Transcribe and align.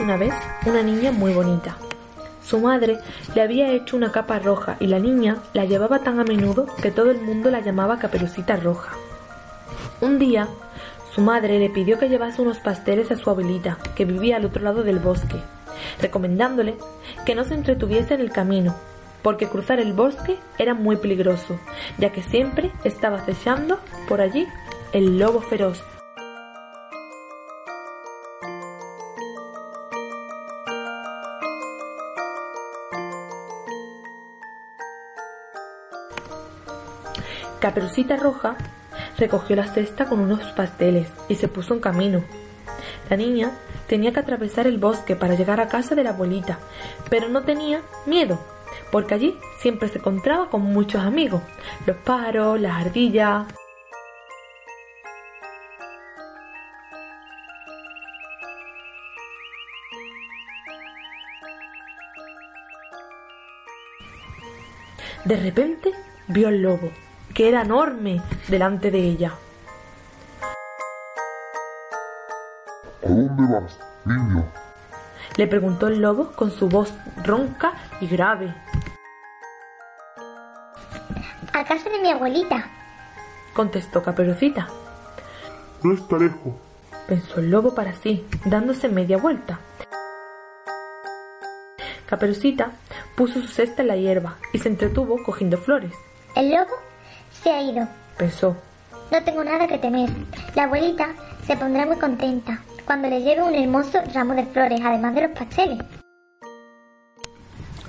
una 0.00 0.16
vez 0.16 0.34
una 0.66 0.82
niña 0.82 1.12
muy 1.12 1.32
bonita. 1.32 1.76
Su 2.42 2.60
madre 2.60 2.98
le 3.34 3.42
había 3.42 3.72
hecho 3.72 3.96
una 3.96 4.12
capa 4.12 4.38
roja 4.38 4.76
y 4.80 4.86
la 4.86 4.98
niña 4.98 5.38
la 5.52 5.64
llevaba 5.64 6.00
tan 6.00 6.20
a 6.20 6.24
menudo 6.24 6.66
que 6.82 6.90
todo 6.90 7.10
el 7.10 7.20
mundo 7.20 7.50
la 7.50 7.60
llamaba 7.60 7.98
Caperucita 7.98 8.56
Roja. 8.56 8.92
Un 10.00 10.18
día, 10.18 10.48
su 11.14 11.20
madre 11.20 11.58
le 11.58 11.70
pidió 11.70 11.98
que 11.98 12.08
llevase 12.08 12.42
unos 12.42 12.58
pasteles 12.58 13.10
a 13.10 13.16
su 13.16 13.30
abuelita, 13.30 13.78
que 13.94 14.04
vivía 14.04 14.36
al 14.36 14.44
otro 14.44 14.62
lado 14.62 14.82
del 14.82 14.98
bosque, 14.98 15.36
recomendándole 16.00 16.76
que 17.24 17.34
no 17.34 17.44
se 17.44 17.54
entretuviese 17.54 18.14
en 18.14 18.20
el 18.20 18.30
camino, 18.30 18.74
porque 19.22 19.48
cruzar 19.48 19.80
el 19.80 19.92
bosque 19.92 20.36
era 20.58 20.74
muy 20.74 20.96
peligroso, 20.96 21.58
ya 21.98 22.10
que 22.10 22.22
siempre 22.22 22.72
estaba 22.84 23.18
acechando 23.18 23.78
por 24.08 24.20
allí 24.20 24.46
el 24.92 25.18
lobo 25.18 25.40
feroz. 25.40 25.82
Caperucita 37.64 38.16
Roja 38.16 38.58
recogió 39.16 39.56
la 39.56 39.64
cesta 39.64 40.04
con 40.04 40.20
unos 40.20 40.52
pasteles 40.52 41.08
y 41.30 41.36
se 41.36 41.48
puso 41.48 41.72
en 41.72 41.80
camino. 41.80 42.22
La 43.08 43.16
niña 43.16 43.52
tenía 43.86 44.12
que 44.12 44.20
atravesar 44.20 44.66
el 44.66 44.76
bosque 44.76 45.16
para 45.16 45.34
llegar 45.34 45.60
a 45.60 45.68
casa 45.68 45.94
de 45.94 46.04
la 46.04 46.10
abuelita, 46.10 46.58
pero 47.08 47.30
no 47.30 47.42
tenía 47.42 47.80
miedo, 48.04 48.38
porque 48.92 49.14
allí 49.14 49.38
siempre 49.62 49.88
se 49.88 49.96
encontraba 49.96 50.50
con 50.50 50.60
muchos 50.60 51.00
amigos, 51.00 51.40
los 51.86 51.96
pájaros, 51.96 52.60
las 52.60 52.84
ardillas. 52.84 53.46
De 65.24 65.36
repente 65.36 65.92
vio 66.28 66.48
al 66.48 66.60
lobo 66.60 66.90
que 67.34 67.48
era 67.48 67.62
enorme 67.62 68.22
delante 68.48 68.90
de 68.90 69.00
ella. 69.00 69.34
¿A 73.04 73.08
dónde 73.08 73.52
vas, 73.52 73.78
niño? 74.04 74.46
Le 75.36 75.46
preguntó 75.48 75.88
el 75.88 76.00
lobo 76.00 76.32
con 76.32 76.52
su 76.52 76.68
voz 76.68 76.94
ronca 77.24 77.72
y 78.00 78.06
grave. 78.06 78.54
A 81.52 81.64
casa 81.64 81.90
de 81.90 82.00
mi 82.00 82.10
abuelita. 82.10 82.70
Contestó 83.52 84.02
Caperucita. 84.02 84.68
No 85.82 85.92
está 85.92 86.16
lejos. 86.16 86.54
Pensó 87.08 87.40
el 87.40 87.50
lobo 87.50 87.74
para 87.74 87.92
sí, 87.94 88.26
dándose 88.44 88.88
media 88.88 89.18
vuelta. 89.18 89.58
Caperucita 92.06 92.70
puso 93.16 93.40
su 93.40 93.48
cesta 93.48 93.82
en 93.82 93.88
la 93.88 93.96
hierba 93.96 94.36
y 94.52 94.58
se 94.60 94.68
entretuvo 94.68 95.22
cogiendo 95.22 95.58
flores. 95.58 95.92
El 96.36 96.50
lobo 96.50 96.74
se 97.44 97.52
ha 97.52 97.62
ido. 97.62 97.86
Pensó. 98.16 98.56
No 99.12 99.22
tengo 99.22 99.44
nada 99.44 99.68
que 99.68 99.78
temer. 99.78 100.08
La 100.56 100.64
abuelita 100.64 101.08
se 101.46 101.56
pondrá 101.56 101.86
muy 101.86 101.96
contenta 101.96 102.60
cuando 102.86 103.08
le 103.08 103.20
lleve 103.20 103.42
un 103.42 103.54
hermoso 103.54 103.98
ramo 104.12 104.34
de 104.34 104.44
flores, 104.46 104.80
además 104.82 105.14
de 105.14 105.22
los 105.22 105.30
pasteles. 105.38 105.78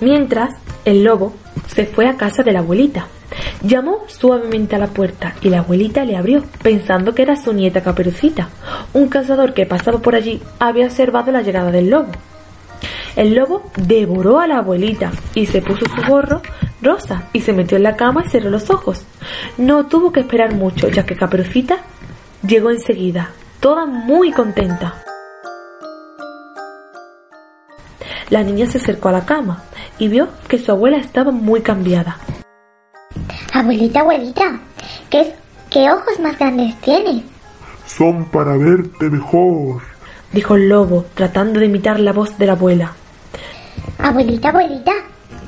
Mientras, 0.00 0.50
el 0.84 1.04
lobo 1.04 1.32
se 1.68 1.86
fue 1.86 2.08
a 2.08 2.16
casa 2.16 2.42
de 2.42 2.52
la 2.52 2.58
abuelita. 2.58 3.06
Llamó 3.62 4.00
suavemente 4.08 4.76
a 4.76 4.78
la 4.78 4.88
puerta 4.88 5.34
y 5.40 5.48
la 5.48 5.60
abuelita 5.60 6.04
le 6.04 6.16
abrió, 6.16 6.44
pensando 6.62 7.14
que 7.14 7.22
era 7.22 7.36
su 7.36 7.52
nieta 7.52 7.82
Caperucita. 7.82 8.48
Un 8.92 9.08
cazador 9.08 9.54
que 9.54 9.64
pasaba 9.64 9.98
por 10.00 10.14
allí 10.14 10.42
había 10.58 10.86
observado 10.86 11.32
la 11.32 11.42
llegada 11.42 11.70
del 11.70 11.90
lobo. 11.90 12.12
El 13.14 13.34
lobo 13.34 13.62
devoró 13.76 14.40
a 14.40 14.46
la 14.46 14.58
abuelita 14.58 15.10
y 15.34 15.46
se 15.46 15.62
puso 15.62 15.86
su 15.86 16.02
gorro 16.06 16.42
rosa 16.82 17.24
y 17.32 17.40
se 17.40 17.52
metió 17.52 17.76
en 17.76 17.82
la 17.82 17.96
cama 17.96 18.24
y 18.26 18.28
cerró 18.28 18.50
los 18.50 18.70
ojos. 18.70 19.04
No 19.58 19.86
tuvo 19.86 20.12
que 20.12 20.20
esperar 20.20 20.54
mucho, 20.54 20.88
ya 20.88 21.04
que 21.04 21.16
Caperucita 21.16 21.78
llegó 22.46 22.70
enseguida, 22.70 23.30
toda 23.60 23.86
muy 23.86 24.32
contenta. 24.32 25.02
La 28.30 28.42
niña 28.42 28.66
se 28.66 28.78
acercó 28.78 29.08
a 29.08 29.12
la 29.12 29.24
cama 29.24 29.62
y 29.98 30.08
vio 30.08 30.28
que 30.48 30.58
su 30.58 30.72
abuela 30.72 30.96
estaba 30.96 31.30
muy 31.30 31.60
cambiada. 31.60 32.18
Abuelita, 33.52 34.00
abuelita, 34.00 34.60
¿qué, 35.08 35.32
qué 35.70 35.90
ojos 35.90 36.18
más 36.20 36.38
grandes 36.38 36.74
tienes? 36.80 37.22
Son 37.86 38.24
para 38.26 38.56
verte 38.56 39.08
mejor, 39.08 39.80
dijo 40.32 40.56
el 40.56 40.68
lobo, 40.68 41.06
tratando 41.14 41.60
de 41.60 41.66
imitar 41.66 42.00
la 42.00 42.12
voz 42.12 42.36
de 42.36 42.46
la 42.46 42.52
abuela. 42.52 42.92
Abuelita, 43.98 44.48
abuelita, 44.48 44.92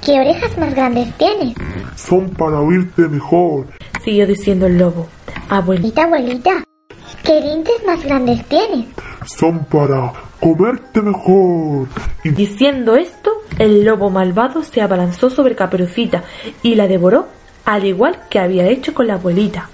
¿qué 0.04 0.21
orejas 0.21 0.56
más 0.56 0.75
grandes 0.75 1.12
tienes? 1.19 1.54
Son 1.97 2.31
para 2.31 2.60
oírte 2.60 3.03
mejor, 3.09 3.66
siguió 4.09 4.27
diciendo 4.27 4.65
el 4.67 4.79
lobo. 4.79 5.07
Abuelita, 5.51 6.05
abuelita, 6.05 6.65
¿qué 7.23 7.43
dientes 7.43 7.75
más 7.87 8.03
grandes 8.03 8.43
tienes? 8.47 8.87
Son 9.27 9.67
para 9.67 10.15
comerte 10.41 11.03
mejor. 11.03 11.89
Y 12.25 12.31
diciendo 12.31 12.97
esto, 12.97 13.31
el 13.59 13.85
lobo 13.85 14.09
malvado 14.09 14.63
se 14.63 14.81
abalanzó 14.81 15.29
sobre 15.29 15.55
Caperucita 15.55 16.25
y 16.63 16.75
la 16.75 16.89
devoró, 16.89 17.27
al 17.67 17.85
igual 17.85 18.19
que 18.31 18.39
había 18.39 18.67
hecho 18.67 18.95
con 18.95 19.09
la 19.09 19.15
abuelita. 19.15 19.69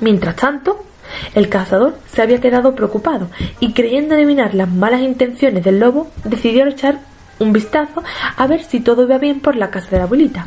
Mientras 0.00 0.34
tanto, 0.36 0.86
el 1.34 1.50
cazador 1.50 1.98
se 2.10 2.22
había 2.22 2.40
quedado 2.40 2.74
preocupado 2.74 3.28
y 3.60 3.74
creyendo 3.74 4.14
adivinar 4.14 4.54
las 4.54 4.70
malas 4.70 5.02
intenciones 5.02 5.62
del 5.62 5.78
lobo, 5.78 6.10
decidió 6.24 6.66
echar 6.66 7.00
un 7.42 7.52
vistazo 7.52 8.02
a 8.36 8.46
ver 8.46 8.62
si 8.62 8.80
todo 8.80 9.04
iba 9.04 9.18
bien 9.18 9.40
por 9.40 9.56
la 9.56 9.70
casa 9.70 9.90
de 9.90 9.98
la 9.98 10.04
abuelita. 10.04 10.46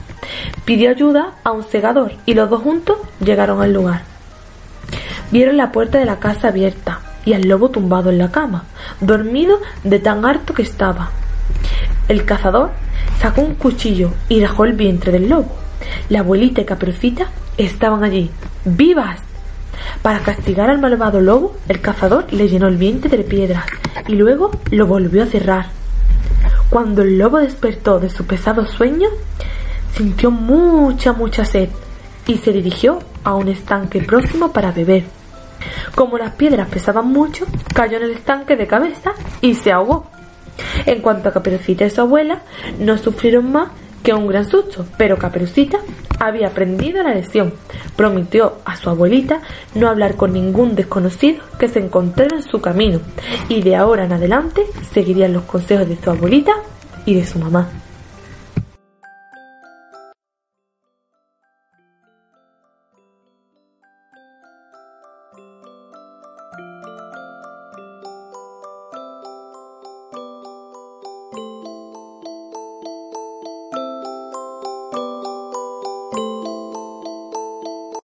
Pidió 0.66 0.90
ayuda 0.90 1.34
a 1.44 1.52
un 1.52 1.64
segador 1.64 2.14
y 2.26 2.34
los 2.34 2.50
dos 2.50 2.62
juntos 2.62 2.98
llegaron 3.20 3.62
al 3.62 3.74
lugar. 3.74 4.04
Vieron 5.32 5.58
la 5.58 5.72
puerta 5.72 5.98
de 5.98 6.06
la 6.06 6.20
casa 6.20 6.50
abierta 6.50 7.00
y 7.26 7.34
al 7.34 7.48
lobo 7.48 7.70
tumbado 7.70 8.10
en 8.10 8.18
la 8.18 8.32
cama, 8.32 8.66
dormido 9.02 9.60
de 9.84 10.00
tan 10.00 10.26
harto 10.26 10.54
que 10.54 10.62
estaba. 10.62 11.12
El 12.08 12.26
cazador 12.26 12.72
sacó 13.20 13.42
un 13.42 13.56
cuchillo 13.56 14.12
y 14.30 14.40
dejó 14.40 14.66
el 14.66 14.74
vientre 14.74 15.12
del 15.12 15.30
lobo. 15.30 15.56
La 16.10 16.20
abuelita 16.20 16.62
y 16.62 16.66
Caperucita 16.66 17.28
estaban 17.58 18.04
allí, 18.04 18.30
vivas. 18.64 19.20
Para 20.02 20.20
castigar 20.20 20.70
al 20.70 20.80
malvado 20.80 21.20
lobo, 21.20 21.56
el 21.68 21.82
cazador 21.82 22.32
le 22.32 22.48
llenó 22.48 22.68
el 22.68 22.78
vientre 22.78 23.18
de 23.18 23.24
piedras 23.24 23.66
y 24.08 24.14
luego 24.14 24.52
lo 24.72 24.86
volvió 24.86 25.24
a 25.24 25.28
cerrar. 25.28 25.68
Cuando 26.76 27.04
el 27.04 27.18
lobo 27.18 27.38
despertó 27.38 28.02
de 28.02 28.10
su 28.10 28.28
pesado 28.28 28.66
sueño, 28.66 29.08
sintió 29.96 30.30
mucha, 30.30 31.14
mucha 31.14 31.46
sed 31.46 31.70
y 32.28 32.36
se 32.36 32.52
dirigió 32.52 33.00
a 33.24 33.34
un 33.34 33.48
estanque 33.48 34.02
próximo 34.02 34.52
para 34.52 34.74
beber. 34.74 35.06
Como 35.96 36.18
las 36.18 36.34
piedras 36.34 36.68
pesaban 36.68 37.08
mucho, 37.08 37.46
cayó 37.74 37.96
en 37.96 38.04
el 38.04 38.12
estanque 38.12 38.58
de 38.58 38.68
cabeza 38.68 39.14
y 39.40 39.54
se 39.54 39.72
ahogó. 39.72 40.08
En 40.86 41.02
cuanto 41.02 41.30
a 41.30 41.32
Caperucita 41.32 41.86
y 41.86 41.90
su 41.90 42.02
abuela, 42.02 42.42
no 42.78 42.98
sufrieron 42.98 43.54
más 43.54 43.70
que 44.04 44.14
un 44.14 44.28
gran 44.28 44.44
susto, 44.44 44.86
pero 44.98 45.18
Caperucita 45.18 45.80
había 46.28 46.48
aprendido 46.48 47.04
la 47.04 47.14
lección. 47.14 47.54
Prometió 47.96 48.58
a 48.66 48.76
su 48.76 48.90
abuelita 48.90 49.42
no 49.74 49.90
hablar 49.90 50.16
con 50.16 50.34
ningún 50.34 50.76
desconocido 50.76 51.44
que 51.60 51.68
se 51.68 51.80
encontrara 51.80 52.38
en 52.38 52.44
su 52.44 52.62
camino 52.62 53.00
y 53.50 53.62
de 53.62 53.76
ahora 53.76 54.06
en 54.06 54.14
adelante 54.14 54.64
seguirían 54.94 55.34
los 55.34 55.44
consejos 55.44 55.88
de 55.88 55.98
su 56.02 56.10
abuelita 56.10 56.54
y 57.06 57.16
de 57.16 57.26
su 57.26 57.40
mamá. 57.40 57.70